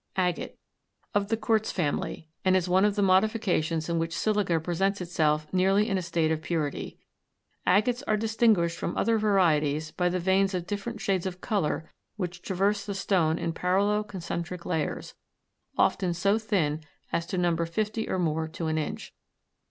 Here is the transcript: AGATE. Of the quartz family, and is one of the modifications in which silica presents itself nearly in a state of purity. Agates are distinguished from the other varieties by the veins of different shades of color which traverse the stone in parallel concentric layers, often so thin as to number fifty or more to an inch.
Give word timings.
AGATE. 0.15 0.57
Of 1.13 1.27
the 1.27 1.37
quartz 1.37 1.71
family, 1.71 2.27
and 2.43 2.55
is 2.57 2.67
one 2.67 2.85
of 2.85 2.95
the 2.95 3.03
modifications 3.03 3.87
in 3.87 3.99
which 3.99 4.17
silica 4.17 4.59
presents 4.59 4.99
itself 4.99 5.45
nearly 5.53 5.87
in 5.87 5.95
a 5.95 6.01
state 6.01 6.31
of 6.31 6.41
purity. 6.41 6.97
Agates 7.67 8.01
are 8.07 8.17
distinguished 8.17 8.79
from 8.79 8.95
the 8.95 8.99
other 8.99 9.19
varieties 9.19 9.91
by 9.91 10.09
the 10.09 10.17
veins 10.19 10.55
of 10.55 10.65
different 10.65 11.01
shades 11.01 11.27
of 11.27 11.39
color 11.39 11.87
which 12.17 12.41
traverse 12.41 12.83
the 12.83 12.95
stone 12.95 13.37
in 13.37 13.53
parallel 13.53 14.03
concentric 14.03 14.65
layers, 14.65 15.13
often 15.77 16.15
so 16.15 16.39
thin 16.39 16.83
as 17.13 17.27
to 17.27 17.37
number 17.37 17.67
fifty 17.67 18.09
or 18.09 18.17
more 18.17 18.47
to 18.47 18.65
an 18.65 18.79
inch. 18.79 19.13